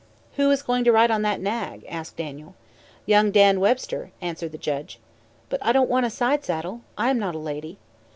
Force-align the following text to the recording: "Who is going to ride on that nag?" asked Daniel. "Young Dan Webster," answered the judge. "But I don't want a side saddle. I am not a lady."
"Who 0.35 0.49
is 0.49 0.63
going 0.63 0.83
to 0.85 0.91
ride 0.91 1.11
on 1.11 1.21
that 1.21 1.39
nag?" 1.41 1.85
asked 1.87 2.17
Daniel. 2.17 2.55
"Young 3.05 3.29
Dan 3.29 3.59
Webster," 3.59 4.09
answered 4.19 4.51
the 4.51 4.57
judge. 4.57 4.99
"But 5.47 5.63
I 5.63 5.71
don't 5.73 5.91
want 5.91 6.07
a 6.07 6.09
side 6.09 6.43
saddle. 6.43 6.81
I 6.97 7.11
am 7.11 7.19
not 7.19 7.35
a 7.35 7.37
lady." 7.37 7.77